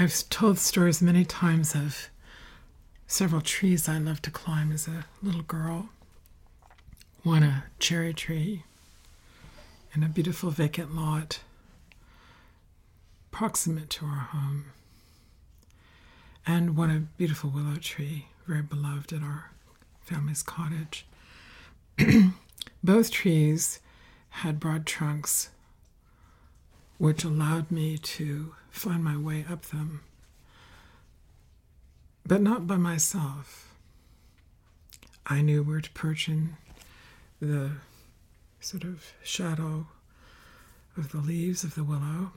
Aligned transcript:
I've 0.00 0.26
told 0.30 0.58
stories 0.58 1.02
many 1.02 1.26
times 1.26 1.74
of 1.74 2.08
several 3.06 3.42
trees 3.42 3.86
I 3.86 3.98
loved 3.98 4.24
to 4.24 4.30
climb 4.30 4.72
as 4.72 4.88
a 4.88 5.04
little 5.22 5.42
girl. 5.42 5.90
One, 7.22 7.42
a 7.42 7.64
cherry 7.78 8.14
tree 8.14 8.62
in 9.94 10.02
a 10.02 10.08
beautiful 10.08 10.50
vacant 10.50 10.96
lot 10.96 11.40
proximate 13.30 13.90
to 13.90 14.06
our 14.06 14.28
home. 14.32 14.72
And 16.46 16.78
one, 16.78 16.90
a 16.90 17.00
beautiful 17.18 17.50
willow 17.50 17.76
tree, 17.76 18.28
very 18.46 18.62
beloved 18.62 19.12
at 19.12 19.22
our 19.22 19.50
family's 20.00 20.42
cottage. 20.42 21.04
Both 22.82 23.10
trees 23.10 23.80
had 24.30 24.60
broad 24.60 24.86
trunks 24.86 25.50
which 27.00 27.24
allowed 27.24 27.70
me 27.70 27.96
to 27.96 28.54
find 28.70 29.02
my 29.02 29.16
way 29.16 29.42
up 29.50 29.62
them, 29.62 30.02
but 32.26 32.42
not 32.42 32.66
by 32.66 32.76
myself. 32.76 33.74
I 35.24 35.40
knew 35.40 35.62
where 35.62 35.80
to 35.80 35.90
perch 35.92 36.28
in 36.28 36.58
the 37.40 37.70
sort 38.60 38.84
of 38.84 39.14
shadow 39.22 39.86
of 40.94 41.10
the 41.10 41.22
leaves 41.22 41.64
of 41.64 41.74
the 41.74 41.84
willow 41.84 42.32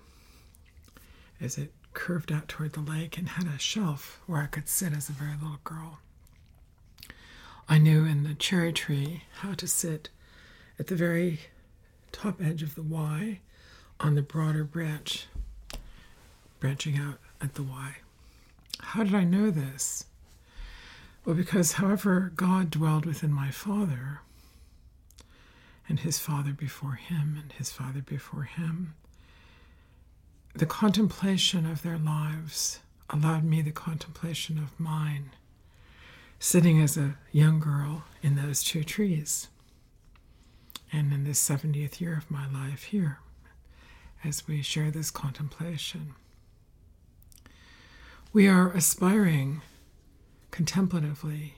as 1.41 1.57
it 1.57 1.73
curved 1.91 2.31
out 2.31 2.47
toward 2.47 2.71
the 2.71 2.79
lake 2.79 3.17
and 3.17 3.27
had 3.27 3.47
a 3.47 3.59
shelf 3.59 4.21
where 4.27 4.41
I 4.41 4.45
could 4.45 4.69
sit 4.69 4.93
as 4.93 5.09
a 5.09 5.11
very 5.11 5.33
little 5.33 5.59
girl. 5.65 5.99
I 7.67 7.79
knew 7.79 8.05
in 8.05 8.23
the 8.23 8.33
cherry 8.33 8.71
tree 8.71 9.23
how 9.41 9.55
to 9.55 9.67
sit 9.67 10.07
at 10.79 10.87
the 10.87 10.95
very 10.95 11.41
top 12.13 12.41
edge 12.41 12.63
of 12.63 12.75
the 12.75 12.81
Y 12.81 13.41
on 14.03 14.15
the 14.15 14.21
broader 14.21 14.65
branch, 14.65 15.27
branching 16.59 16.97
out 16.97 17.19
at 17.39 17.55
the 17.55 17.63
Y. 17.63 17.95
How 18.79 19.03
did 19.03 19.15
I 19.15 19.23
know 19.23 19.49
this? 19.49 20.05
Well, 21.23 21.35
because 21.35 21.73
however 21.73 22.33
God 22.35 22.69
dwelled 22.69 23.05
within 23.05 23.31
my 23.31 23.49
father, 23.49 24.19
and 25.87 26.01
his 26.01 26.19
father 26.19 26.51
before 26.51 26.95
him, 26.95 27.37
and 27.41 27.53
his 27.53 27.71
father 27.71 28.01
before 28.01 28.43
him, 28.43 28.93
the 30.53 30.65
contemplation 30.65 31.65
of 31.65 31.81
their 31.81 31.97
lives 31.97 32.81
allowed 33.09 33.45
me 33.45 33.61
the 33.61 33.71
contemplation 33.71 34.57
of 34.57 34.77
mine, 34.77 35.29
sitting 36.39 36.81
as 36.81 36.97
a 36.97 37.15
young 37.31 37.57
girl 37.57 38.03
in 38.21 38.35
those 38.35 38.63
two 38.63 38.83
trees, 38.83 39.47
and 40.91 41.13
in 41.13 41.23
this 41.23 41.41
70th 41.41 42.01
year 42.01 42.17
of 42.17 42.29
my 42.29 42.49
life 42.51 42.83
here 42.83 43.19
as 44.25 44.47
we 44.47 44.61
share 44.61 44.91
this 44.91 45.11
contemplation. 45.11 46.15
We 48.31 48.47
are 48.47 48.71
aspiring 48.71 49.61
contemplatively. 50.51 51.55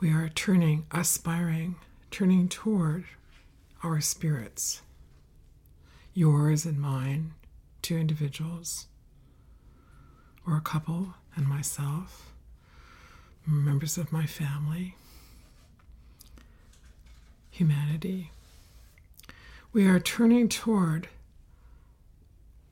We 0.00 0.10
are 0.10 0.28
turning, 0.28 0.86
aspiring, 0.90 1.76
turning 2.10 2.48
toward 2.48 3.04
our 3.82 4.00
spirits, 4.00 4.82
yours 6.12 6.64
and 6.64 6.78
mine, 6.78 7.34
two 7.82 7.96
individuals, 7.96 8.86
or 10.46 10.56
a 10.56 10.60
couple 10.60 11.14
and 11.36 11.46
myself, 11.46 12.32
members 13.46 13.96
of 13.96 14.12
my 14.12 14.26
family, 14.26 14.96
humanity 17.50 18.30
we 19.72 19.86
are 19.86 19.98
turning 19.98 20.48
toward 20.48 21.08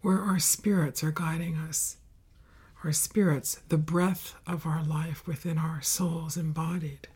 where 0.02 0.20
our 0.20 0.38
spirits 0.38 1.02
are 1.02 1.10
guiding 1.10 1.56
us. 1.56 1.96
Our 2.84 2.92
spirits, 2.92 3.60
the 3.68 3.78
breath 3.78 4.34
of 4.46 4.66
our 4.66 4.82
life 4.82 5.26
within 5.26 5.56
our 5.56 5.80
souls 5.80 6.36
embodied. 6.36 7.08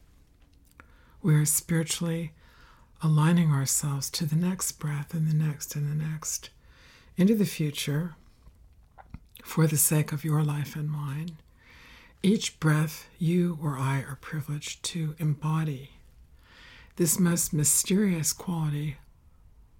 We 1.22 1.34
are 1.34 1.44
spiritually 1.44 2.32
aligning 3.02 3.50
ourselves 3.50 4.08
to 4.10 4.24
the 4.24 4.36
next 4.36 4.72
breath 4.72 5.12
and 5.12 5.28
the 5.28 5.34
next 5.34 5.76
and 5.76 5.90
the 5.90 6.04
next, 6.04 6.48
into 7.16 7.34
the 7.34 7.44
future, 7.44 8.14
for 9.42 9.66
the 9.66 9.76
sake 9.76 10.12
of 10.12 10.24
your 10.24 10.42
life 10.42 10.76
and 10.76 10.90
mine. 10.90 11.36
Each 12.22 12.58
breath 12.58 13.06
you 13.18 13.58
or 13.62 13.76
I 13.76 13.98
are 13.98 14.18
privileged 14.20 14.82
to 14.84 15.14
embody 15.18 15.90
this 16.96 17.18
most 17.18 17.52
mysterious 17.52 18.32
quality 18.32 18.96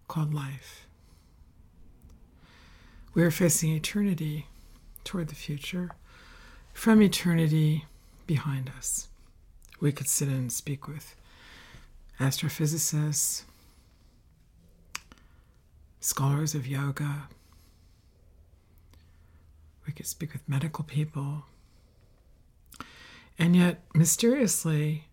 called 0.09 0.35
life. 0.35 0.87
We 3.15 3.23
are 3.23 3.31
facing 3.31 3.73
eternity 3.73 4.47
toward 5.05 5.29
the 5.29 5.35
future, 5.35 5.91
from 6.73 7.01
eternity 7.01 7.85
behind 8.27 8.71
us. 8.77 9.09
We 9.81 9.93
could 9.93 10.09
sit 10.09 10.29
and 10.29 10.51
speak 10.51 10.89
with 10.89 11.15
astrophysicists, 12.19 13.43
scholars 16.01 16.55
of 16.55 16.67
yoga. 16.67 17.29
We 19.87 19.93
could 19.93 20.07
speak 20.07 20.33
with 20.33 20.49
medical 20.49 20.85
people. 20.85 21.45
And 23.39 23.55
yet, 23.55 23.83
mysteriously, 23.95 25.05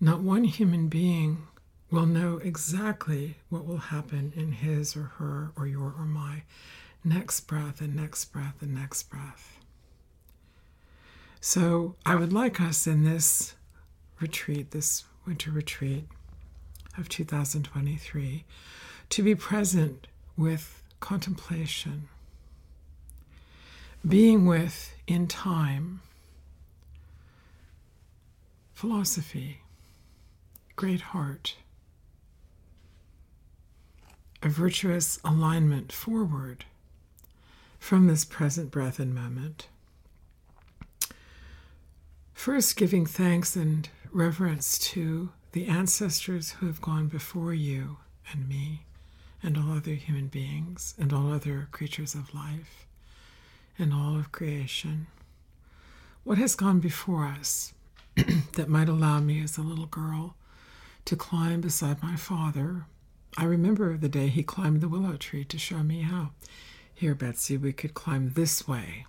not 0.00 0.20
one 0.20 0.44
human 0.44 0.88
being 0.88 1.46
will 1.90 2.06
know 2.06 2.38
exactly 2.38 3.36
what 3.48 3.64
will 3.64 3.76
happen 3.78 4.32
in 4.34 4.52
his 4.52 4.96
or 4.96 5.12
her 5.18 5.52
or 5.56 5.66
your 5.66 5.94
or 5.96 6.04
my 6.04 6.42
next 7.04 7.40
breath 7.40 7.80
and 7.80 7.94
next 7.94 8.26
breath 8.26 8.60
and 8.60 8.74
next 8.74 9.04
breath. 9.04 9.58
So 11.40 11.94
I 12.04 12.16
would 12.16 12.32
like 12.32 12.60
us 12.60 12.86
in 12.86 13.04
this 13.04 13.54
retreat, 14.20 14.72
this 14.72 15.04
winter 15.26 15.50
retreat 15.50 16.06
of 16.98 17.08
2023, 17.08 18.44
to 19.10 19.22
be 19.22 19.34
present 19.34 20.08
with 20.36 20.82
contemplation, 20.98 22.08
being 24.06 24.46
with 24.46 24.92
in 25.06 25.28
time 25.28 26.00
philosophy, 28.74 29.60
great 30.74 31.00
heart 31.00 31.54
a 34.42 34.48
virtuous 34.48 35.18
alignment 35.24 35.92
forward 35.92 36.64
from 37.78 38.06
this 38.06 38.24
present 38.24 38.70
breath 38.70 38.98
and 38.98 39.14
moment. 39.14 39.68
First, 42.34 42.76
giving 42.76 43.06
thanks 43.06 43.56
and 43.56 43.88
reverence 44.12 44.78
to 44.78 45.30
the 45.52 45.66
ancestors 45.66 46.52
who 46.52 46.66
have 46.66 46.80
gone 46.80 47.08
before 47.08 47.54
you 47.54 47.96
and 48.30 48.48
me 48.48 48.82
and 49.42 49.56
all 49.56 49.72
other 49.72 49.94
human 49.94 50.26
beings 50.26 50.94
and 50.98 51.12
all 51.12 51.32
other 51.32 51.68
creatures 51.70 52.14
of 52.14 52.34
life 52.34 52.86
and 53.78 53.92
all 53.92 54.16
of 54.16 54.32
creation. 54.32 55.06
What 56.24 56.38
has 56.38 56.54
gone 56.54 56.80
before 56.80 57.24
us 57.24 57.72
that 58.54 58.68
might 58.68 58.88
allow 58.88 59.20
me 59.20 59.42
as 59.42 59.56
a 59.56 59.62
little 59.62 59.86
girl 59.86 60.34
to 61.04 61.16
climb 61.16 61.60
beside 61.60 62.02
my 62.02 62.16
father 62.16 62.86
I 63.38 63.44
remember 63.44 63.96
the 63.96 64.08
day 64.08 64.28
he 64.28 64.42
climbed 64.42 64.80
the 64.80 64.88
willow 64.88 65.16
tree 65.16 65.44
to 65.44 65.58
show 65.58 65.82
me 65.82 66.02
how. 66.02 66.30
Here, 66.94 67.14
Betsy, 67.14 67.58
we 67.58 67.72
could 67.72 67.92
climb 67.92 68.32
this 68.32 68.66
way, 68.66 69.04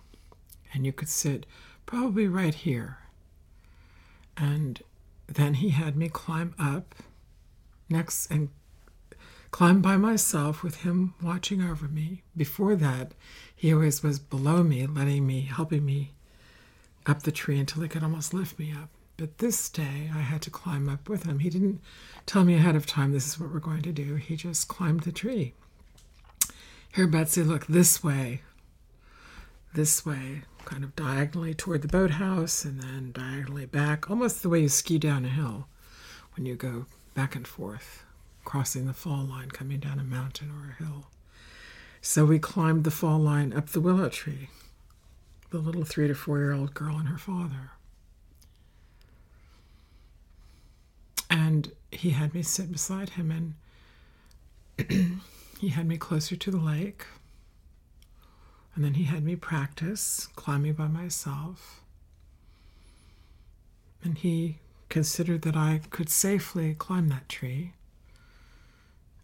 and 0.74 0.84
you 0.84 0.92
could 0.92 1.08
sit 1.08 1.46
probably 1.86 2.28
right 2.28 2.54
here. 2.54 2.98
And 4.36 4.82
then 5.26 5.54
he 5.54 5.70
had 5.70 5.96
me 5.96 6.10
climb 6.10 6.54
up 6.58 6.94
next 7.88 8.30
and 8.30 8.50
climb 9.50 9.80
by 9.80 9.96
myself 9.96 10.62
with 10.62 10.82
him 10.82 11.14
watching 11.22 11.62
over 11.62 11.88
me. 11.88 12.22
Before 12.36 12.76
that, 12.76 13.12
he 13.56 13.72
always 13.72 14.02
was 14.02 14.18
below 14.18 14.62
me, 14.62 14.86
letting 14.86 15.26
me, 15.26 15.40
helping 15.42 15.86
me 15.86 16.12
up 17.06 17.22
the 17.22 17.32
tree 17.32 17.58
until 17.58 17.82
he 17.82 17.88
could 17.88 18.02
almost 18.02 18.34
lift 18.34 18.58
me 18.58 18.72
up. 18.72 18.90
But 19.18 19.38
this 19.38 19.68
day 19.68 20.08
I 20.14 20.20
had 20.20 20.42
to 20.42 20.50
climb 20.50 20.88
up 20.88 21.08
with 21.08 21.24
him. 21.24 21.40
He 21.40 21.50
didn't 21.50 21.80
tell 22.24 22.44
me 22.44 22.54
ahead 22.54 22.76
of 22.76 22.86
time 22.86 23.10
this 23.10 23.26
is 23.26 23.38
what 23.38 23.52
we're 23.52 23.58
going 23.58 23.82
to 23.82 23.92
do. 23.92 24.14
He 24.14 24.36
just 24.36 24.68
climbed 24.68 25.00
the 25.00 25.10
tree. 25.10 25.54
Here, 26.94 27.08
Betsy, 27.08 27.42
look 27.42 27.66
this 27.66 28.02
way, 28.02 28.42
this 29.74 30.06
way, 30.06 30.42
kind 30.64 30.84
of 30.84 30.94
diagonally 30.94 31.52
toward 31.52 31.82
the 31.82 31.88
boathouse 31.88 32.64
and 32.64 32.80
then 32.80 33.10
diagonally 33.10 33.66
back, 33.66 34.08
almost 34.08 34.42
the 34.42 34.48
way 34.48 34.60
you 34.60 34.68
ski 34.68 34.98
down 34.98 35.24
a 35.24 35.28
hill 35.28 35.66
when 36.36 36.46
you 36.46 36.54
go 36.54 36.86
back 37.14 37.34
and 37.34 37.46
forth, 37.46 38.04
crossing 38.44 38.86
the 38.86 38.94
fall 38.94 39.24
line, 39.24 39.50
coming 39.50 39.80
down 39.80 39.98
a 39.98 40.04
mountain 40.04 40.50
or 40.50 40.70
a 40.70 40.84
hill. 40.84 41.08
So 42.00 42.24
we 42.24 42.38
climbed 42.38 42.84
the 42.84 42.92
fall 42.92 43.18
line 43.18 43.52
up 43.52 43.70
the 43.70 43.80
willow 43.80 44.08
tree, 44.08 44.48
the 45.50 45.58
little 45.58 45.84
three 45.84 46.06
to 46.06 46.14
four 46.14 46.38
year 46.38 46.52
old 46.52 46.72
girl 46.72 46.96
and 46.96 47.08
her 47.08 47.18
father. 47.18 47.72
And 51.30 51.72
he 51.90 52.10
had 52.10 52.34
me 52.34 52.42
sit 52.42 52.72
beside 52.72 53.10
him, 53.10 53.54
and 54.78 55.20
he 55.60 55.68
had 55.68 55.86
me 55.86 55.96
closer 55.96 56.36
to 56.36 56.50
the 56.50 56.58
lake. 56.58 57.04
And 58.74 58.84
then 58.84 58.94
he 58.94 59.04
had 59.04 59.24
me 59.24 59.34
practice 59.36 60.28
climbing 60.36 60.74
by 60.74 60.86
myself. 60.86 61.80
And 64.04 64.16
he 64.16 64.58
considered 64.88 65.42
that 65.42 65.56
I 65.56 65.80
could 65.90 66.08
safely 66.08 66.74
climb 66.74 67.08
that 67.08 67.28
tree 67.28 67.72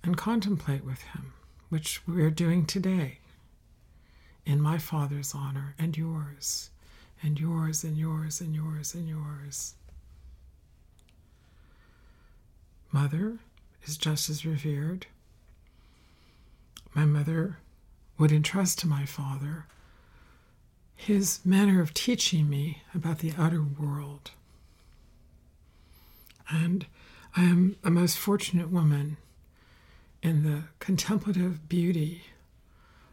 and 0.02 0.16
contemplate 0.16 0.84
with 0.84 1.02
him, 1.02 1.32
which 1.68 2.02
we're 2.06 2.30
doing 2.30 2.66
today 2.66 3.18
in 4.44 4.60
my 4.60 4.78
Father's 4.78 5.34
honor 5.34 5.74
and 5.78 5.96
yours, 5.96 6.70
and 7.22 7.40
yours, 7.40 7.84
and 7.84 7.96
yours, 7.96 8.40
and 8.40 8.54
yours, 8.54 8.94
and 8.94 9.08
yours. 9.08 9.74
Mother 12.94 13.40
is 13.82 13.96
just 13.96 14.30
as 14.30 14.46
revered. 14.46 15.08
My 16.94 17.04
mother 17.04 17.58
would 18.18 18.30
entrust 18.30 18.78
to 18.78 18.86
my 18.86 19.04
father 19.04 19.66
his 20.94 21.40
manner 21.44 21.80
of 21.80 21.92
teaching 21.92 22.48
me 22.48 22.82
about 22.94 23.18
the 23.18 23.32
outer 23.36 23.64
world. 23.64 24.30
And 26.48 26.86
I 27.36 27.42
am 27.42 27.74
a 27.82 27.90
most 27.90 28.16
fortunate 28.16 28.70
woman 28.70 29.16
in 30.22 30.44
the 30.44 30.62
contemplative 30.78 31.68
beauty 31.68 32.22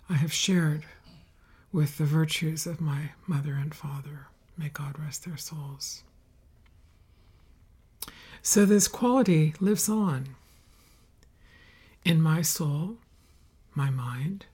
I 0.07 0.13
have 0.13 0.31
shared 0.31 0.86
with 1.74 1.98
the 1.98 2.06
virtues 2.06 2.68
of 2.68 2.81
my 2.81 3.13
mother 3.25 3.56
and 3.56 3.74
father. 3.74 4.27
May 4.56 4.69
God 4.69 5.00
rest 5.00 5.25
their 5.25 5.38
souls. 5.38 6.04
So, 8.43 8.65
this 8.65 8.88
quality 8.88 9.53
lives 9.59 9.88
on 9.88 10.35
in 12.03 12.19
my 12.19 12.41
soul, 12.41 12.97
my 13.75 13.91
mind, 13.91 14.47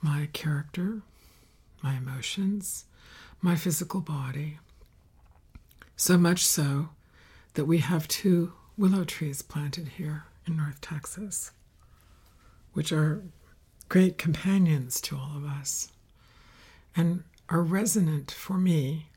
my 0.00 0.30
character, 0.32 1.02
my 1.82 1.96
emotions, 1.96 2.86
my 3.42 3.54
physical 3.54 4.00
body. 4.00 4.58
So 5.94 6.16
much 6.16 6.42
so 6.42 6.88
that 7.52 7.66
we 7.66 7.78
have 7.78 8.08
two 8.08 8.54
willow 8.78 9.04
trees 9.04 9.42
planted 9.42 9.88
here 9.98 10.24
in 10.46 10.56
North 10.56 10.80
Texas, 10.80 11.50
which 12.72 12.92
are 12.92 13.22
great 13.90 14.16
companions 14.16 15.02
to 15.02 15.16
all 15.16 15.36
of 15.36 15.44
us 15.44 15.88
and 16.96 17.24
are 17.50 17.60
resonant 17.60 18.30
for 18.30 18.54
me 18.54 19.08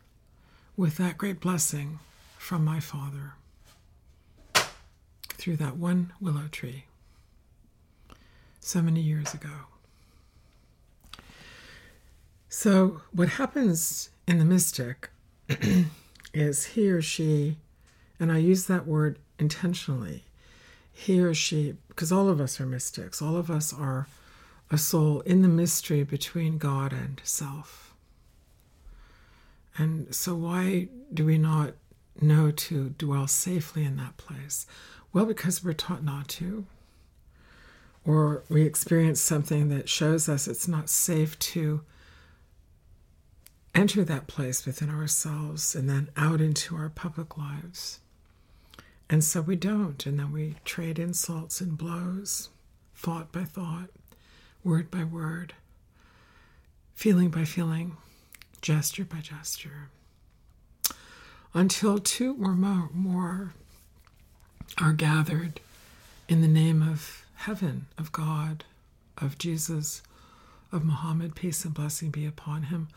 with 0.75 0.97
that 0.97 1.17
great 1.17 1.39
blessing 1.39 1.99
from 2.37 2.65
my 2.65 2.81
Father 2.81 3.35
through 5.43 5.57
that 5.57 5.75
one 5.75 6.13
willow 6.21 6.47
tree 6.49 6.85
so 8.61 8.81
many 8.81 9.01
years 9.01 9.33
ago. 9.33 9.49
So, 12.47 13.01
what 13.11 13.27
happens 13.27 14.09
in 14.25 14.39
the 14.39 14.45
mystic 14.45 15.09
is 16.33 16.65
he 16.67 16.89
or 16.89 17.01
she, 17.01 17.57
and 18.21 18.31
I 18.31 18.37
use 18.37 18.67
that 18.67 18.87
word 18.87 19.19
intentionally, 19.37 20.23
he 20.93 21.19
or 21.19 21.33
she, 21.33 21.75
because 21.89 22.09
all 22.09 22.29
of 22.29 22.39
us 22.39 22.61
are 22.61 22.65
mystics, 22.65 23.21
all 23.21 23.35
of 23.35 23.51
us 23.51 23.73
are 23.73 24.07
a 24.71 24.77
soul 24.77 25.19
in 25.21 25.41
the 25.41 25.49
mystery 25.49 26.03
between 26.03 26.57
God 26.57 26.93
and 26.93 27.19
self. 27.25 27.93
And 29.77 30.15
so, 30.15 30.35
why 30.35 30.87
do 31.13 31.25
we 31.25 31.37
not 31.37 31.73
know 32.21 32.49
to 32.49 32.91
dwell 32.91 33.27
safely 33.27 33.83
in 33.83 33.97
that 33.97 34.15
place? 34.15 34.65
Well, 35.13 35.25
because 35.25 35.63
we're 35.63 35.73
taught 35.73 36.03
not 36.03 36.27
to. 36.29 36.65
Or 38.05 38.43
we 38.49 38.63
experience 38.63 39.21
something 39.21 39.69
that 39.69 39.87
shows 39.87 40.27
us 40.27 40.47
it's 40.47 40.67
not 40.67 40.89
safe 40.89 41.37
to 41.39 41.81
enter 43.75 44.03
that 44.03 44.27
place 44.27 44.65
within 44.65 44.89
ourselves 44.89 45.75
and 45.75 45.89
then 45.89 46.09
out 46.17 46.41
into 46.41 46.75
our 46.75 46.89
public 46.89 47.37
lives. 47.37 47.99
And 49.09 49.23
so 49.23 49.41
we 49.41 49.55
don't. 49.55 50.05
And 50.05 50.19
then 50.19 50.31
we 50.31 50.55
trade 50.65 50.99
insults 50.99 51.61
and 51.61 51.77
blows, 51.77 52.49
thought 52.95 53.31
by 53.31 53.43
thought, 53.43 53.89
word 54.63 54.89
by 54.89 55.03
word, 55.03 55.53
feeling 56.95 57.29
by 57.29 57.45
feeling, 57.45 57.97
gesture 58.61 59.05
by 59.05 59.19
gesture, 59.19 59.89
until 61.53 61.99
two 61.99 62.35
or 62.41 62.53
more, 62.53 63.53
are 64.79 64.93
gathered 64.93 65.59
in 66.27 66.41
the 66.41 66.47
name 66.47 66.81
of 66.81 67.25
heaven, 67.35 67.85
of 67.97 68.11
God, 68.11 68.63
of 69.17 69.37
Jesus, 69.37 70.01
of 70.71 70.83
Muhammad, 70.83 71.35
peace 71.35 71.63
and 71.65 71.73
blessing 71.73 72.09
be 72.09 72.25
upon 72.25 72.63
him, 72.63 72.87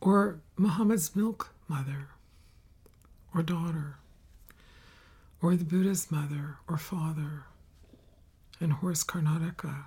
or 0.00 0.38
Muhammad's 0.56 1.14
milk 1.14 1.50
mother 1.68 2.08
or 3.34 3.42
daughter, 3.42 3.96
or 5.42 5.56
the 5.56 5.64
Buddha's 5.64 6.10
mother 6.10 6.56
or 6.68 6.78
father, 6.78 7.44
and 8.58 8.72
Horse 8.74 9.04
Kanthaka, 9.04 9.86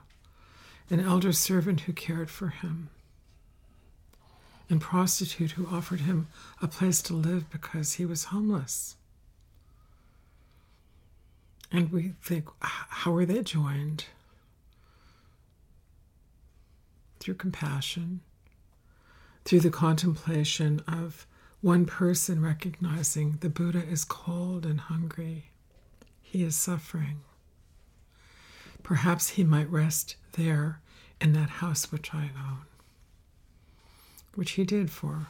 an 0.91 0.99
elder 0.99 1.31
servant 1.31 1.81
who 1.81 1.93
cared 1.93 2.29
for 2.29 2.49
him, 2.49 2.89
and 4.69 4.79
prostitute 4.79 5.51
who 5.51 5.65
offered 5.67 6.01
him 6.01 6.27
a 6.61 6.67
place 6.67 7.01
to 7.03 7.13
live 7.13 7.49
because 7.49 7.93
he 7.93 8.05
was 8.05 8.25
homeless. 8.25 8.95
And 11.71 11.91
we 11.91 12.13
think, 12.21 12.47
how 12.61 13.15
are 13.15 13.25
they 13.25 13.43
joined? 13.43 14.05
Through 17.19 17.35
compassion, 17.35 18.21
through 19.45 19.59
the 19.59 19.69
contemplation 19.69 20.81
of 20.87 21.27
one 21.61 21.85
person 21.85 22.41
recognizing 22.41 23.37
the 23.41 23.49
Buddha 23.49 23.83
is 23.83 24.05
cold 24.05 24.65
and 24.65 24.79
hungry, 24.79 25.51
he 26.21 26.43
is 26.43 26.55
suffering. 26.55 27.21
Perhaps 28.81 29.29
he 29.29 29.43
might 29.43 29.69
rest 29.69 30.15
there 30.33 30.79
in 31.19 31.33
that 31.33 31.49
house 31.49 31.91
which 31.91 32.13
I 32.13 32.31
own, 32.47 32.65
which 34.35 34.51
he 34.51 34.63
did 34.63 34.89
for 34.89 35.27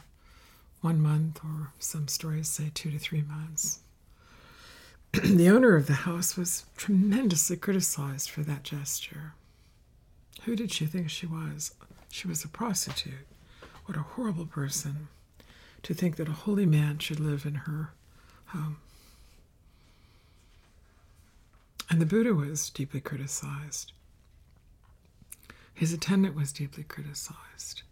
one 0.80 1.00
month, 1.00 1.40
or 1.44 1.72
some 1.78 2.08
stories 2.08 2.48
say 2.48 2.70
two 2.72 2.90
to 2.90 2.98
three 2.98 3.22
months. 3.22 3.80
the 5.24 5.48
owner 5.48 5.74
of 5.74 5.86
the 5.88 5.92
house 5.92 6.36
was 6.36 6.66
tremendously 6.76 7.56
criticized 7.56 8.30
for 8.30 8.42
that 8.42 8.62
gesture. 8.62 9.34
Who 10.44 10.54
did 10.54 10.70
she 10.70 10.86
think 10.86 11.10
she 11.10 11.26
was? 11.26 11.74
She 12.10 12.28
was 12.28 12.44
a 12.44 12.48
prostitute. 12.48 13.26
What 13.86 13.96
a 13.96 14.02
horrible 14.02 14.46
person 14.46 15.08
to 15.82 15.94
think 15.94 16.16
that 16.16 16.28
a 16.28 16.32
holy 16.32 16.66
man 16.66 16.98
should 16.98 17.18
live 17.18 17.44
in 17.44 17.54
her 17.54 17.92
home. 18.46 18.76
And 21.88 22.00
the 22.00 22.06
Buddha 22.06 22.32
was 22.32 22.70
deeply 22.70 23.00
criticized. 23.00 23.92
His 25.74 25.92
attendant 25.92 26.36
was 26.36 26.52
deeply 26.52 26.84
criticized 26.84 27.82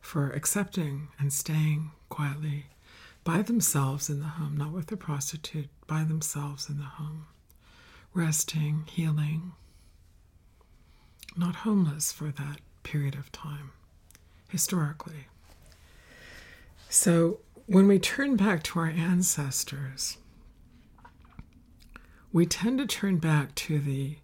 for 0.00 0.30
accepting 0.30 1.08
and 1.18 1.30
staying 1.32 1.90
quietly 2.08 2.66
by 3.26 3.42
themselves 3.42 4.08
in 4.08 4.20
the 4.20 4.26
home, 4.26 4.56
not 4.56 4.70
with 4.70 4.90
a 4.92 4.96
prostitute, 4.96 5.68
by 5.88 6.04
themselves 6.04 6.68
in 6.68 6.78
the 6.78 6.84
home, 6.84 7.26
resting, 8.14 8.84
healing, 8.86 9.50
not 11.36 11.56
homeless 11.56 12.12
for 12.12 12.26
that 12.26 12.60
period 12.84 13.16
of 13.16 13.32
time, 13.32 13.72
historically. 14.48 15.26
So 16.88 17.40
when 17.66 17.88
we 17.88 17.98
turn 17.98 18.36
back 18.36 18.62
to 18.62 18.78
our 18.78 18.86
ancestors, 18.86 20.18
we 22.32 22.46
tend 22.46 22.78
to 22.78 22.86
turn 22.86 23.16
back 23.18 23.56
to 23.56 23.80
the 23.80 24.18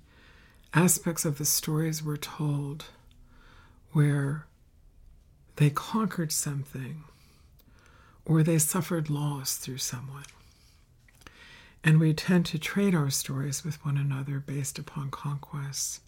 aspects 0.74 1.24
of 1.24 1.38
the 1.38 1.44
stories 1.44 2.04
we're 2.04 2.16
told 2.16 2.84
where 3.90 4.46
they 5.56 5.70
conquered 5.70 6.30
something 6.30 7.02
or 8.24 8.42
they 8.42 8.58
suffered 8.58 9.10
loss 9.10 9.56
through 9.56 9.78
someone. 9.78 10.24
And 11.82 11.98
we 11.98 12.14
tend 12.14 12.46
to 12.46 12.58
trade 12.58 12.94
our 12.94 13.10
stories 13.10 13.64
with 13.64 13.84
one 13.84 13.96
another 13.96 14.38
based 14.38 14.78
upon 14.78 15.10
conquests 15.10 16.00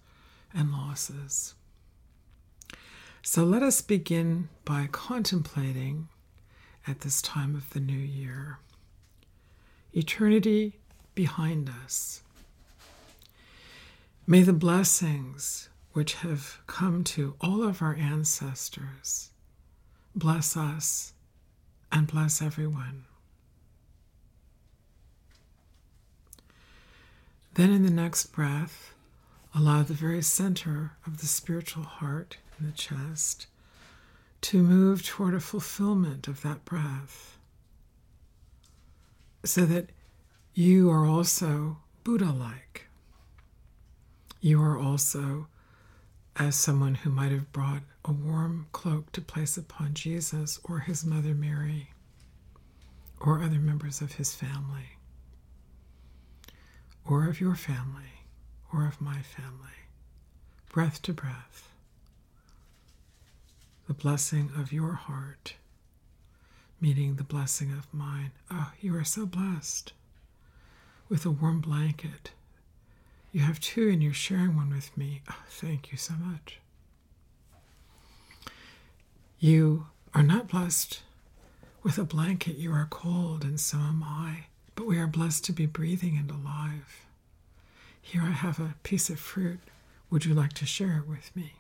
and 0.54 0.71
losses. 0.71 1.54
So 3.23 3.42
let 3.42 3.62
us 3.62 3.80
begin 3.80 4.49
by 4.64 4.88
contemplating 4.92 6.09
at 6.87 7.00
this 7.00 7.23
time 7.23 7.56
of 7.56 7.71
the 7.71 7.80
new 7.80 7.94
year 7.94 8.59
eternity 9.94 10.78
behind 11.14 11.71
us. 11.85 12.23
May 14.26 14.42
the 14.42 14.52
blessings 14.52 15.68
which 15.92 16.14
have 16.16 16.59
come 16.66 17.04
to 17.04 17.35
all 17.40 17.62
of 17.62 17.80
our 17.80 17.94
ancestors 17.94 19.30
bless 20.14 20.56
us 20.56 21.13
and 21.94 22.08
bless 22.08 22.42
everyone. 22.42 23.04
Then, 27.54 27.70
in 27.70 27.84
the 27.84 27.90
next 27.90 28.26
breath, 28.26 28.92
allow 29.54 29.84
the 29.84 29.94
very 29.94 30.20
center 30.20 30.96
of 31.06 31.20
the 31.20 31.26
spiritual 31.26 31.84
heart 31.84 32.38
in 32.58 32.66
the 32.66 32.72
chest 32.72 33.46
to 34.40 34.60
move 34.60 35.06
toward 35.06 35.34
a 35.34 35.40
fulfillment 35.40 36.26
of 36.26 36.42
that 36.42 36.64
breath 36.64 37.38
so 39.44 39.64
that 39.64 39.90
you 40.52 40.90
are 40.90 41.06
also 41.06 41.78
Buddha 42.02 42.32
like. 42.32 42.86
You 44.40 44.60
are 44.60 44.76
also 44.76 45.46
as 46.36 46.56
someone 46.56 46.96
who 46.96 47.10
might 47.10 47.30
have 47.30 47.52
brought 47.52 47.82
a 48.04 48.12
warm 48.12 48.66
cloak 48.73 49.11
to 49.12 49.20
place 49.20 49.56
upon 49.56 49.94
Jesus 49.94 50.61
or 50.64 50.80
his 50.80 51.04
mother 51.04 51.34
Mary 51.34 51.90
or 53.20 53.42
other 53.42 53.58
members 53.58 54.00
of 54.00 54.14
his 54.14 54.34
family 54.34 54.99
or 57.08 57.28
of 57.28 57.40
your 57.40 57.54
family 57.54 58.26
or 58.73 58.87
of 58.87 59.00
my 59.00 59.20
family, 59.23 59.78
breath 60.73 61.00
to 61.02 61.12
breath, 61.12 61.70
the 63.87 63.94
blessing 63.94 64.50
of 64.56 64.73
your 64.73 64.92
heart 64.94 65.54
meeting 66.80 67.14
the 67.16 67.25
blessing 67.25 67.73
of 67.73 67.92
mine. 67.92 68.30
Oh, 68.50 68.73
you 68.80 68.96
are 68.96 69.04
so 69.04 69.26
blessed 69.26 69.92
with 71.08 71.25
a 71.25 71.30
warm 71.30 71.61
blanket. 71.61 72.32
You 73.32 73.40
have 73.40 73.61
two 73.61 73.88
and 73.88 74.02
you're 74.02 74.12
sharing 74.12 74.56
one 74.56 74.70
with 74.70 74.96
me. 74.96 75.23
Oh, 75.30 75.44
thank 75.49 75.92
you 75.92 75.99
so 75.99 76.14
much. 76.14 76.61
You 79.44 79.88
are 80.14 80.22
not 80.22 80.48
blessed 80.48 81.02
with 81.82 81.98
a 81.98 82.04
blanket. 82.04 82.56
You 82.56 82.72
are 82.72 82.88
cold, 82.88 83.44
and 83.44 83.60
so 83.60 83.76
am 83.76 84.02
I. 84.02 84.46
But 84.74 84.86
we 84.86 84.96
are 84.96 85.06
blessed 85.06 85.44
to 85.44 85.52
be 85.52 85.66
breathing 85.66 86.16
and 86.16 86.30
alive. 86.30 87.04
Here 88.00 88.22
I 88.22 88.30
have 88.30 88.58
a 88.58 88.76
piece 88.84 89.10
of 89.10 89.20
fruit. 89.20 89.60
Would 90.08 90.24
you 90.24 90.32
like 90.32 90.54
to 90.54 90.64
share 90.64 90.96
it 90.96 91.06
with 91.06 91.30
me? 91.36 91.56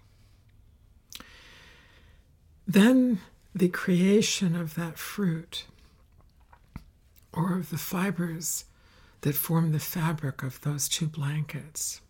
Then 2.66 3.20
the 3.54 3.68
creation 3.68 4.56
of 4.56 4.76
that 4.76 4.96
fruit 4.96 5.66
or 7.34 7.58
of 7.58 7.68
the 7.68 7.76
fibers 7.76 8.64
that 9.20 9.34
form 9.34 9.72
the 9.72 9.78
fabric 9.78 10.42
of 10.42 10.58
those 10.62 10.88
two 10.88 11.06
blankets 11.06 12.00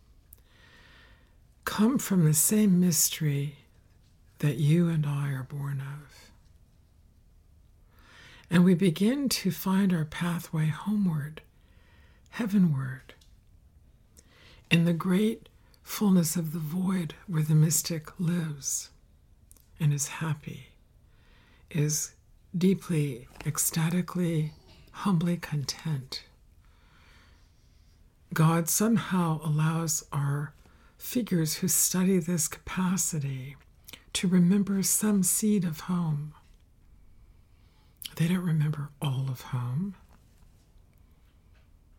come 1.65 1.99
from 1.99 2.25
the 2.25 2.33
same 2.33 2.79
mystery 2.79 3.57
that 4.45 4.59
you 4.59 4.91
and 4.91 5.07
I 5.07 5.31
are 5.31 5.47
born 5.49 5.81
of. 5.81 6.31
And 8.51 8.63
we 8.63 8.75
begin 8.75 9.31
to 9.31 9.51
find 9.51 9.91
our 9.91 10.05
pathway 10.05 10.67
homeward, 10.67 11.41
heavenward, 12.29 13.15
in 14.71 14.85
the 14.85 14.93
great 14.93 15.49
fullness 15.83 16.37
of 16.37 16.53
the 16.53 16.59
void 16.59 17.15
where 17.27 17.43
the 17.43 17.55
mystic 17.55 18.11
lives 18.21 18.91
and 19.81 19.95
is 19.95 20.09
happy, 20.09 20.67
is 21.71 22.13
deeply, 22.55 23.27
ecstatically, 23.47 24.53
humbly 24.91 25.39
content. 25.39 26.23
God 28.35 28.69
somehow 28.69 29.41
allows 29.43 30.05
our 30.13 30.53
figures 30.99 31.55
who 31.57 31.69
study 31.69 32.19
this 32.19 32.47
capacity 32.47 33.57
to 34.15 34.29
remember 34.29 34.83
some 34.83 35.23
seed 35.23 35.65
of 35.65 35.81
home. 35.81 36.35
They 38.17 38.29
don't 38.29 38.45
remember 38.45 38.91
all 39.03 39.27
of 39.29 39.41
home. 39.41 39.97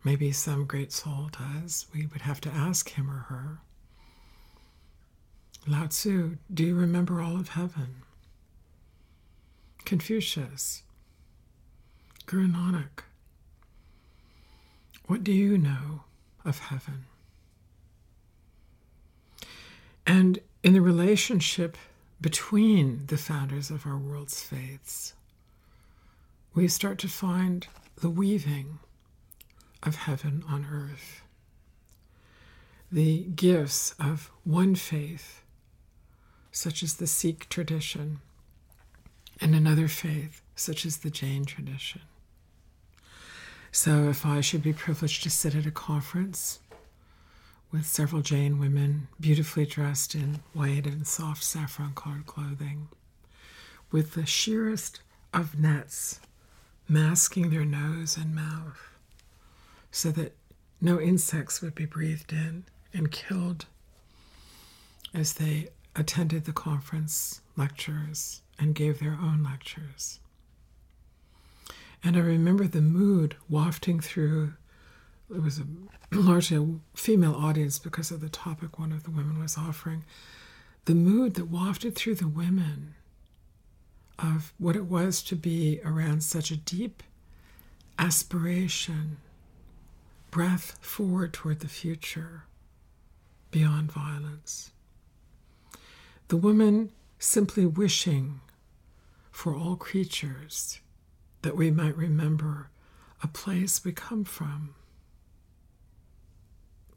Maybe 0.02 0.32
some 0.32 0.64
great 0.64 0.92
soul 0.92 1.30
does. 1.30 1.86
We 1.94 2.06
would 2.06 2.22
have 2.22 2.40
to 2.42 2.50
ask 2.50 2.90
him 2.90 3.10
or 3.10 3.26
her. 3.28 3.58
Lao 5.66 5.86
Tzu, 5.86 6.38
do 6.52 6.64
you 6.64 6.74
remember 6.74 7.20
all 7.20 7.36
of 7.36 7.50
heaven? 7.50 8.02
Confucius, 9.84 10.82
Guru 12.24 12.48
Nanak, 12.48 13.04
what 15.06 15.22
do 15.22 15.32
you 15.32 15.58
know 15.58 16.04
of 16.44 16.58
heaven? 16.58 17.04
And 20.06 20.38
in 20.62 20.72
the 20.72 20.80
relationship 20.80 21.76
between 22.20 23.06
the 23.06 23.16
founders 23.16 23.70
of 23.70 23.86
our 23.86 23.98
world's 23.98 24.40
faiths, 24.42 25.14
we 26.54 26.68
start 26.68 26.98
to 26.98 27.08
find 27.08 27.66
the 28.00 28.10
weaving 28.10 28.78
of 29.82 29.96
heaven 29.96 30.42
on 30.48 30.66
earth, 30.72 31.22
the 32.90 33.24
gifts 33.24 33.94
of 33.98 34.30
one 34.44 34.74
faith 34.74 35.42
such 36.56 36.82
as 36.82 36.94
the 36.94 37.06
Sikh 37.06 37.48
tradition, 37.50 38.20
and 39.42 39.54
another 39.54 39.88
faith, 39.88 40.40
such 40.54 40.86
as 40.86 40.98
the 40.98 41.10
Jain 41.10 41.44
tradition. 41.44 42.00
So, 43.70 44.08
if 44.08 44.24
I 44.24 44.40
should 44.40 44.62
be 44.62 44.72
privileged 44.72 45.22
to 45.24 45.30
sit 45.30 45.54
at 45.54 45.66
a 45.66 45.70
conference 45.70 46.60
with 47.70 47.86
several 47.86 48.22
Jain 48.22 48.58
women, 48.58 49.08
beautifully 49.20 49.66
dressed 49.66 50.14
in 50.14 50.40
white 50.52 50.86
and 50.86 51.06
soft 51.06 51.42
saffron 51.42 51.92
colored 51.94 52.26
clothing, 52.26 52.88
with 53.90 54.14
the 54.14 54.26
sheerest 54.26 55.00
of 55.32 55.58
nets 55.58 56.20
masking 56.88 57.50
their 57.50 57.64
nose 57.64 58.16
and 58.16 58.34
mouth 58.34 58.96
so 59.90 60.10
that 60.12 60.36
no 60.80 61.00
insects 61.00 61.60
would 61.60 61.74
be 61.74 61.86
breathed 61.86 62.32
in 62.32 62.64
and 62.92 63.10
killed 63.10 63.66
as 65.14 65.34
they 65.34 65.68
attended 65.94 66.44
the 66.44 66.52
conference 66.52 67.40
lectures 67.56 68.42
and 68.58 68.74
gave 68.74 68.98
their 69.00 69.18
own 69.20 69.42
lectures. 69.42 70.20
And 72.04 72.16
I 72.16 72.20
remember 72.20 72.66
the 72.66 72.82
mood 72.82 73.36
wafting 73.48 74.00
through. 74.00 74.54
It 75.34 75.42
was 75.42 75.58
a, 75.58 75.66
largely 76.16 76.56
a 76.56 76.96
female 76.96 77.34
audience 77.34 77.78
because 77.78 78.10
of 78.10 78.20
the 78.20 78.28
topic 78.28 78.78
one 78.78 78.92
of 78.92 79.02
the 79.02 79.10
women 79.10 79.40
was 79.40 79.58
offering. 79.58 80.04
The 80.84 80.94
mood 80.94 81.34
that 81.34 81.46
wafted 81.46 81.94
through 81.94 82.16
the 82.16 82.28
women 82.28 82.94
of 84.18 84.52
what 84.58 84.76
it 84.76 84.86
was 84.86 85.22
to 85.24 85.36
be 85.36 85.80
around 85.84 86.22
such 86.22 86.50
a 86.50 86.56
deep 86.56 87.02
aspiration, 87.98 89.16
breath 90.30 90.78
forward 90.80 91.32
toward 91.32 91.60
the 91.60 91.68
future, 91.68 92.44
beyond 93.50 93.90
violence. 93.90 94.70
The 96.28 96.36
woman 96.36 96.90
simply 97.18 97.66
wishing 97.66 98.40
for 99.30 99.54
all 99.54 99.76
creatures 99.76 100.80
that 101.42 101.56
we 101.56 101.70
might 101.70 101.96
remember 101.96 102.70
a 103.22 103.28
place 103.28 103.84
we 103.84 103.92
come 103.92 104.24
from 104.24 104.74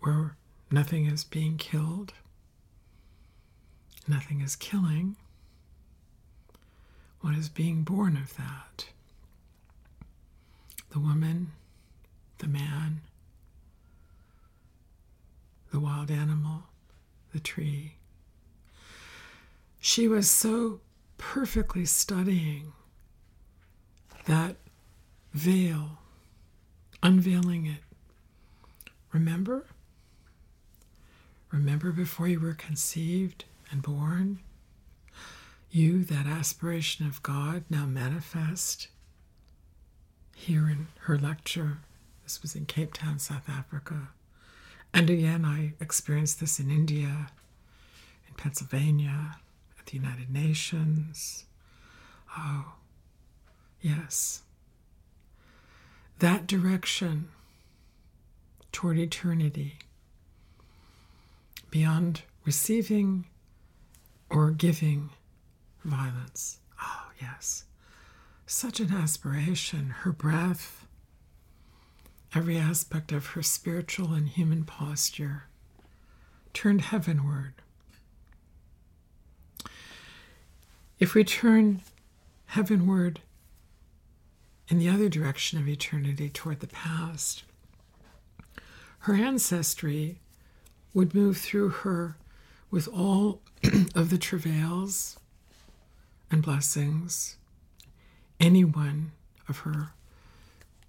where 0.02 0.36
nothing 0.72 1.06
is 1.06 1.24
being 1.24 1.58
killed, 1.58 2.14
nothing 4.08 4.42
is 4.42 4.56
killing. 4.56 5.16
What 7.22 7.36
is 7.36 7.50
being 7.50 7.84
born 7.84 8.16
of 8.16 8.36
that? 8.38 8.86
The 10.92 11.00
woman, 11.00 11.52
the 12.38 12.48
man, 12.48 13.02
the 15.72 15.80
wild 15.80 16.10
animal, 16.10 16.64
the 17.34 17.40
tree. 17.40 17.96
She 19.80 20.08
was 20.08 20.30
so 20.30 20.80
perfectly 21.18 21.86
studying 21.86 22.72
that 24.26 24.56
veil, 25.34 26.00
unveiling 27.04 27.66
it. 27.66 27.84
Remember? 29.12 29.66
Remember 31.52 31.92
before 31.92 32.28
you 32.28 32.40
were 32.40 32.54
conceived 32.54 33.46
and 33.72 33.82
born? 33.82 34.40
You, 35.72 36.04
that 36.06 36.26
aspiration 36.26 37.06
of 37.06 37.22
God, 37.24 37.64
now 37.70 37.86
manifest 37.86 38.88
here 40.36 40.70
in 40.70 40.88
her 41.02 41.18
lecture. 41.18 41.80
This 42.24 42.42
was 42.42 42.56
in 42.56 42.66
Cape 42.66 42.94
Town, 42.94 43.20
South 43.20 43.50
Africa. 43.50 44.10
And 44.94 45.10
again, 45.10 45.46
I 45.46 45.74
experienced 45.80 46.40
this 46.40 46.60
in 46.60 46.70
India, 46.72 47.32
in 48.28 48.34
Pennsylvania, 48.38 49.38
at 49.80 49.88
the 49.88 49.98
United 49.98 50.32
Nations. 50.32 51.46
Oh, 52.38 52.74
yes. 53.82 54.42
That 56.20 56.48
direction 56.48 57.30
toward 58.72 58.98
eternity, 58.98 59.80
beyond 61.70 62.24
receiving 62.46 63.26
or 64.30 64.52
giving 64.52 65.10
violence. 65.84 66.60
Oh, 66.82 67.12
yes. 67.22 67.66
Such 68.46 68.80
an 68.80 68.94
aspiration. 68.94 69.90
Her 70.02 70.12
breath, 70.12 70.86
every 72.34 72.58
aspect 72.58 73.12
of 73.12 73.28
her 73.28 73.44
spiritual 73.44 74.14
and 74.14 74.30
human 74.30 74.64
posture 74.64 75.44
turned 76.54 76.82
heavenward 76.82 77.54
If 81.00 81.14
we 81.14 81.24
turn 81.24 81.80
heavenward 82.48 83.22
in 84.68 84.80
the 84.80 84.90
other 84.90 85.08
direction 85.08 85.58
of 85.58 85.68
eternity 85.68 86.30
toward 86.30 86.60
the 86.60 86.68
past, 86.68 87.44
her 89.00 89.14
ancestry 89.14 90.20
would 90.94 91.14
move 91.14 91.38
through 91.38 91.70
her 91.70 92.18
with 92.72 92.88
all 92.88 93.42
of 93.96 94.10
the 94.10 94.18
travails 94.18 95.18
and 96.32 96.42
blessings 96.42 97.38
any 98.40 98.64
one 98.64 99.12
of 99.48 99.60
her 99.60 99.94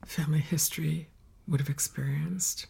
family 0.04 0.40
history 0.40 1.09
would 1.49 1.61
have 1.61 1.69
experienced. 1.69 2.66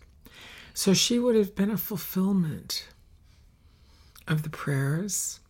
So 0.72 0.94
she 0.94 1.18
would 1.18 1.34
have 1.34 1.54
been 1.54 1.70
a 1.70 1.76
fulfillment 1.76 2.88
of 4.26 4.42
the 4.42 4.50
prayers, 4.50 5.40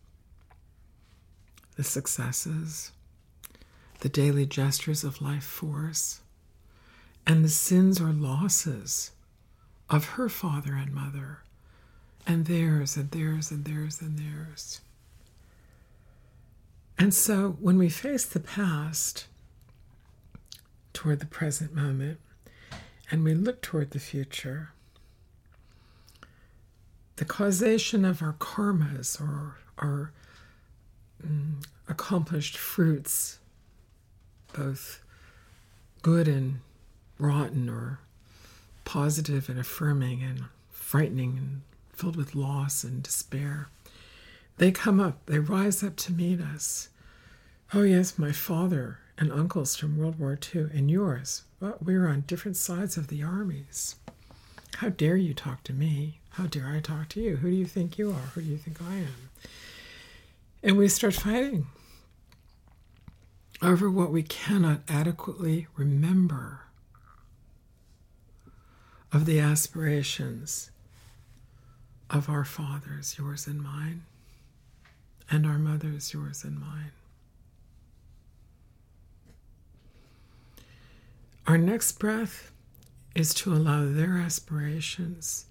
the 1.75 1.83
successes, 1.83 2.91
the 3.99 4.09
daily 4.09 4.45
gestures 4.45 5.03
of 5.03 5.21
life 5.21 5.43
force, 5.43 6.21
and 7.25 7.45
the 7.45 7.49
sins 7.49 8.01
or 8.01 8.11
losses 8.11 9.11
of 9.89 10.09
her 10.09 10.27
father 10.27 10.73
and 10.73 10.93
mother, 10.93 11.39
and 12.25 12.45
theirs, 12.45 12.95
and 12.95 13.11
theirs, 13.11 13.51
and 13.51 13.65
theirs, 13.65 14.01
and 14.01 14.17
theirs. 14.17 14.81
And 16.97 17.13
so 17.13 17.57
when 17.59 17.77
we 17.77 17.89
face 17.89 18.25
the 18.25 18.39
past 18.39 19.25
toward 20.93 21.19
the 21.19 21.25
present 21.25 21.73
moment, 21.73 22.19
and 23.09 23.23
we 23.23 23.33
look 23.33 23.61
toward 23.61 23.91
the 23.91 23.99
future, 23.99 24.69
the 27.15 27.25
causation 27.25 28.05
of 28.05 28.21
our 28.21 28.33
karmas 28.33 29.19
or 29.19 29.57
our 29.77 30.11
mm, 31.25 31.63
accomplished 31.87 32.57
fruits, 32.57 33.39
both 34.53 35.01
good 36.01 36.27
and 36.27 36.59
rotten, 37.19 37.69
or 37.69 37.99
positive 38.85 39.49
and 39.49 39.59
affirming, 39.59 40.23
and 40.23 40.45
frightening 40.71 41.37
and 41.37 41.61
filled 42.01 42.15
with 42.15 42.33
loss 42.33 42.83
and 42.83 43.03
despair, 43.03 43.69
they 44.57 44.71
come 44.71 44.99
up, 44.99 45.23
they 45.27 45.37
rise 45.37 45.83
up 45.83 45.95
to 45.95 46.11
meet 46.11 46.41
us. 46.41 46.89
Oh, 47.75 47.83
yes, 47.83 48.17
my 48.17 48.31
father 48.31 48.97
and 49.19 49.31
uncles 49.31 49.75
from 49.75 49.99
World 49.99 50.17
War 50.17 50.35
II, 50.55 50.69
and 50.73 50.89
yours. 50.89 51.43
but 51.59 51.85
we 51.85 51.95
were 51.95 52.07
on 52.07 52.21
different 52.21 52.57
sides 52.57 52.97
of 52.97 53.07
the 53.07 53.21
armies. 53.21 53.97
How 54.77 54.89
dare 54.89 55.15
you 55.15 55.35
talk 55.35 55.63
to 55.65 55.73
me? 55.73 56.21
How 56.31 56.47
dare 56.47 56.69
I 56.75 56.79
talk 56.79 57.09
to 57.09 57.21
you? 57.21 57.35
Who 57.35 57.51
do 57.51 57.55
you 57.55 57.67
think 57.67 57.99
you 57.99 58.09
are? 58.09 58.31
Who 58.33 58.41
do 58.41 58.49
you 58.49 58.57
think 58.57 58.81
I 58.81 58.95
am? 58.95 59.29
And 60.63 60.77
we 60.79 60.87
start 60.87 61.13
fighting 61.13 61.67
over 63.61 63.91
what 63.91 64.11
we 64.11 64.23
cannot 64.23 64.81
adequately 64.89 65.67
remember 65.77 66.61
of 69.13 69.27
the 69.27 69.39
aspirations 69.39 70.70
of 72.11 72.29
our 72.29 72.43
fathers, 72.43 73.15
yours 73.17 73.47
and 73.47 73.63
mine, 73.63 74.03
and 75.29 75.45
our 75.47 75.57
mothers, 75.57 76.13
yours 76.13 76.43
and 76.43 76.59
mine. 76.59 76.91
Our 81.47 81.57
next 81.57 81.93
breath 81.93 82.51
is 83.15 83.33
to 83.35 83.53
allow 83.53 83.85
their 83.85 84.17
aspirations 84.17 85.45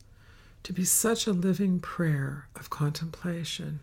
to 0.62 0.72
be 0.72 0.84
such 0.84 1.26
a 1.26 1.32
living 1.32 1.80
prayer 1.80 2.46
of 2.54 2.70
contemplation 2.70 3.80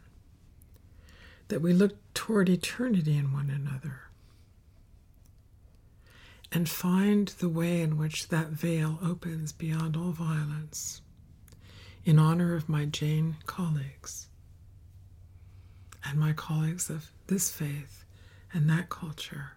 that 1.47 1.61
we 1.61 1.73
look 1.73 1.95
toward 2.13 2.47
eternity 2.47 3.17
in 3.17 3.33
one 3.33 3.49
another 3.49 4.01
and 6.51 6.69
find 6.69 7.29
the 7.39 7.49
way 7.49 7.81
in 7.81 7.97
which 7.97 8.29
that 8.29 8.49
veil 8.49 8.99
opens 9.03 9.51
beyond 9.51 9.97
all 9.97 10.11
violence 10.11 11.01
in 12.07 12.17
honor 12.17 12.55
of 12.55 12.69
my 12.69 12.85
Jain 12.85 13.35
colleagues 13.45 14.27
and 16.05 16.17
my 16.17 16.31
colleagues 16.31 16.89
of 16.89 17.11
this 17.27 17.51
faith 17.51 18.05
and 18.53 18.69
that 18.69 18.89
culture, 18.89 19.51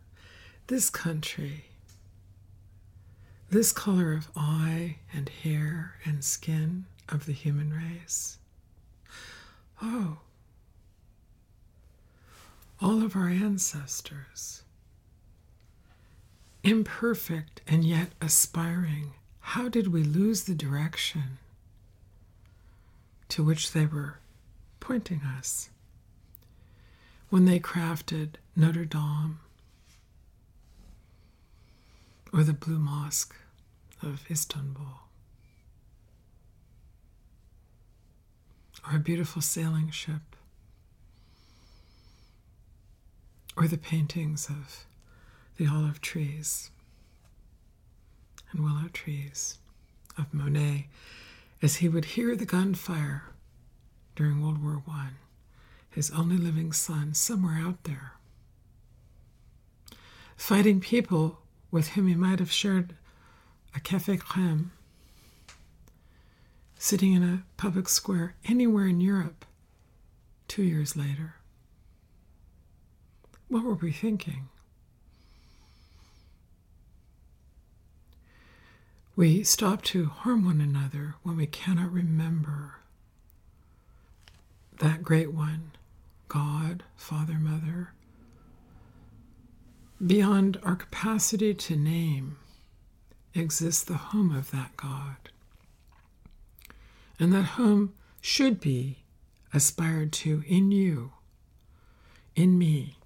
this 0.67 0.91
country 0.91 1.65
this 3.51 3.73
color 3.73 4.13
of 4.13 4.29
eye 4.37 4.97
and 5.13 5.29
hair 5.29 5.97
and 6.05 6.23
skin 6.25 6.85
of 7.09 7.27
the 7.27 7.33
human 7.33 7.73
race. 7.73 8.39
Oh, 9.83 10.19
all 12.81 13.03
of 13.03 13.17
our 13.17 13.29
ancestors, 13.29 14.63
imperfect 16.63 17.61
and 17.67 17.85
yet 17.85 18.11
aspiring, 18.21 19.15
how 19.41 19.69
did 19.69 19.89
we 19.89 20.05
lose 20.05 20.45
the 20.45 20.55
direction 20.55 21.39
to 23.31 23.43
which 23.45 23.73
they 23.73 23.87
were 23.87 24.19
pointing 24.81 25.21
us. 25.23 25.71
When 27.31 27.45
they 27.45 27.61
crafted 27.61 28.35
Notre 28.57 28.85
Dame 28.85 29.38
or 32.33 32.43
the 32.43 32.53
Blue 32.53 32.79
Mosque 32.79 33.35
of 34.03 34.25
Istanbul, 34.31 35.03
or 38.88 38.97
a 38.97 39.01
beautiful 39.01 39.43
sailing 39.43 39.90
ship, 39.90 40.35
or 43.57 43.69
the 43.69 43.79
paintings 43.79 44.49
of 44.49 44.87
the 45.57 45.66
olive 45.66 46.01
trees 46.01 46.71
and 48.51 48.64
willow 48.64 48.88
trees 48.93 49.59
of 50.16 50.33
Monet 50.33 50.88
as 51.62 51.77
he 51.77 51.88
would 51.88 52.05
hear 52.07 52.35
the 52.35 52.46
gunfire 52.46 53.25
during 54.16 54.42
World 54.42 54.62
War 54.64 54.83
I, 54.88 55.11
his 55.90 56.11
only 56.11 56.37
living 56.37 56.73
son 56.73 57.14
somewhere 57.14 57.57
out 57.57 57.85
there, 57.85 58.12
fighting 60.37 60.81
people 60.81 61.40
with 61.70 61.88
whom 61.88 62.09
he 62.09 62.14
might 62.14 62.38
have 62.38 62.53
shared 62.53 62.94
a 63.75 63.81
cafe 63.81 64.16
creme, 64.16 64.73
sitting 66.79 67.12
in 67.12 67.23
a 67.23 67.44
public 67.57 67.88
square 67.88 68.35
anywhere 68.44 68.87
in 68.87 69.01
Europe 69.01 69.44
two 70.49 70.62
years 70.62 70.96
later. 70.96 71.35
What 73.49 73.64
were 73.64 73.75
we 73.75 73.92
thinking? 73.92 74.49
We 79.21 79.45
stop 79.45 79.83
to 79.83 80.07
harm 80.07 80.47
one 80.47 80.63
another 80.63 81.17
when 81.23 81.37
we 81.37 81.47
cannot 81.47 81.93
remember 81.93 82.77
that 84.79 85.03
great 85.03 85.31
one, 85.31 85.73
God, 86.29 86.85
Father, 86.97 87.35
Mother, 87.35 87.93
Beyond 90.03 90.59
our 90.63 90.75
capacity 90.75 91.53
to 91.53 91.77
name 91.77 92.39
exists 93.35 93.85
the 93.85 93.99
home 93.99 94.35
of 94.35 94.53
that 94.53 94.75
God. 94.79 95.29
And 97.19 97.31
that 97.35 97.61
home 97.61 97.93
should 98.23 98.59
be 98.59 99.03
aspired 99.53 100.13
to 100.15 100.43
in 100.47 100.73
you, 100.73 101.13
in 102.35 102.57
me, 102.57 102.97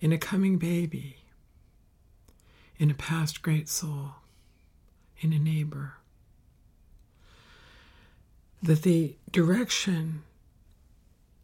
in 0.00 0.12
a 0.12 0.16
coming 0.18 0.58
baby, 0.58 1.16
in 2.78 2.88
a 2.88 2.94
past 2.94 3.42
great 3.42 3.68
soul, 3.68 4.12
in 5.20 5.32
a 5.32 5.38
neighbor. 5.38 5.94
That 8.62 8.82
the 8.82 9.16
direction 9.30 10.22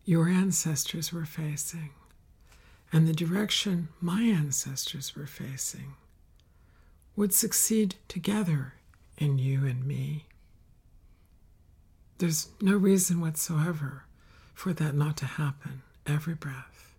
your 0.04 0.28
ancestors 0.28 1.12
were 1.12 1.26
facing 1.26 1.90
and 2.92 3.06
the 3.06 3.12
direction 3.12 3.88
my 4.00 4.22
ancestors 4.22 5.14
were 5.14 5.26
facing 5.26 5.94
would 7.14 7.32
succeed 7.32 7.96
together 8.08 8.74
in 9.18 9.38
you 9.38 9.66
and 9.66 9.84
me. 9.84 10.26
There's 12.18 12.48
no 12.60 12.76
reason 12.76 13.20
whatsoever 13.20 14.04
for 14.54 14.72
that 14.72 14.94
not 14.94 15.16
to 15.18 15.26
happen 15.26 15.82
every 16.06 16.34
breath. 16.34 16.94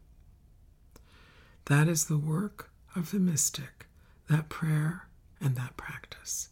That 1.66 1.88
is 1.88 2.06
the 2.06 2.18
work 2.18 2.70
of 2.96 3.12
the 3.12 3.20
mystic, 3.20 3.88
that 4.30 4.50
prayer 4.50 5.08
and 5.40 5.56
that 5.56 5.78
practice. 5.78 6.50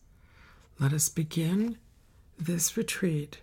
Let 0.80 0.94
us 0.94 1.10
begin 1.10 1.78
this 2.38 2.78
retreat 2.78 3.40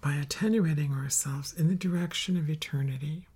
by 0.00 0.14
attenuating 0.14 0.92
ourselves 0.92 1.52
in 1.52 1.68
the 1.68 1.74
direction 1.74 2.36
of 2.36 2.50
eternity 2.50 3.26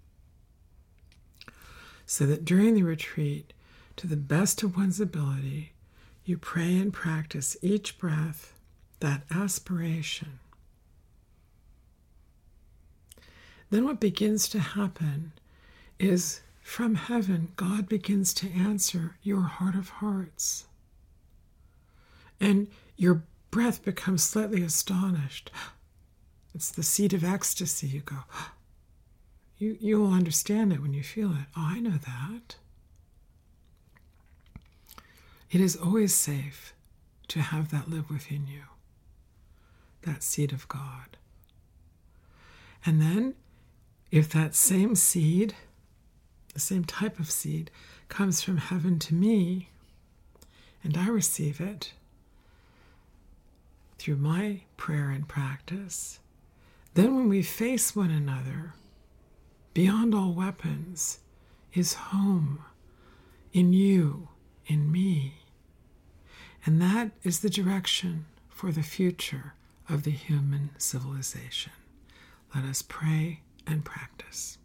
so 2.07 2.27
that 2.27 2.45
during 2.45 2.75
the 2.75 2.83
retreat, 2.83 3.53
to 3.97 4.07
the 4.07 4.17
best 4.17 4.63
of 4.63 4.77
one's 4.77 5.01
ability, 5.01 5.73
you 6.25 6.37
pray 6.37 6.77
and 6.77 6.93
practice 6.93 7.57
each 7.63 7.97
breath 7.97 8.53
that 9.01 9.23
aspiration. 9.31 10.41
Then, 13.71 13.85
what 13.85 14.01
begins 14.01 14.49
to 14.49 14.59
happen 14.59 15.33
is 15.99 16.41
from 16.61 16.95
heaven, 16.97 17.53
God 17.57 17.89
begins 17.89 18.35
to 18.35 18.51
answer 18.51 19.17
your 19.23 19.43
heart 19.43 19.75
of 19.75 19.89
hearts. 19.89 20.65
And 22.41 22.69
your 22.97 23.23
breath 23.55 23.85
becomes 23.85 24.25
slightly 24.25 24.65
astonished. 24.65 25.49
It's 26.57 26.73
the 26.73 26.83
seat 26.83 27.13
of 27.13 27.23
ecstasy. 27.23 27.87
You 27.87 28.01
go, 28.01 28.17
you, 29.59 29.77
you 29.81 30.01
will 30.01 30.13
understand 30.13 30.73
it 30.73 30.83
when 30.83 30.93
you 30.93 31.05
feel 31.05 31.31
it. 31.31 31.47
Oh, 31.57 31.69
I 31.69 31.79
know 31.79 31.93
that. 31.93 32.57
It 35.53 35.61
is 35.61 35.77
always 35.77 36.13
safe 36.13 36.75
to 37.29 37.43
have 37.43 37.71
that 37.71 37.89
live 37.89 38.11
within 38.11 38.49
you, 38.49 38.63
that 40.03 40.25
seed 40.25 40.53
of 40.53 40.67
God. 40.67 41.17
And 42.85 43.01
then, 43.01 43.35
if 44.11 44.31
that 44.31 44.57
same 44.57 44.97
seed 44.97 45.55
the 46.55 46.61
same 46.61 46.85
type 46.85 47.21
of 47.21 47.31
seed, 47.31 47.71
comes 48.09 48.43
from 48.43 48.57
heaven 48.57 48.99
to 49.01 49.15
me, 49.15 49.69
and 50.83 50.97
I 50.97 51.09
receive 51.09 51.61
it 51.61 51.93
through 53.99 54.17
my 54.17 54.63
prayer 54.77 55.11
and 55.11 55.29
practice, 55.29 56.21
then 56.95 57.15
when 57.15 57.29
we 57.29 57.43
face 57.43 57.95
one 57.97 58.11
another, 58.11 58.75
beyond 59.73 60.15
all 60.15 60.33
weapons 60.33 61.19
is 61.73 61.95
home 61.95 62.65
in 63.53 63.73
you, 63.73 64.29
in 64.67 64.91
me. 64.91 65.35
And 66.67 66.81
that 66.81 67.11
is 67.23 67.41
the 67.41 67.51
direction 67.51 68.27
for 68.49 68.73
the 68.73 68.83
future 68.83 69.55
of 69.89 70.05
the 70.05 70.11
human 70.11 70.71
civilization. 70.79 71.73
Let 72.55 72.65
us 72.65 72.83
pray 72.83 73.41
and 73.67 73.85
practice. 73.85 74.59